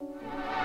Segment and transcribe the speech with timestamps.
[0.00, 0.59] you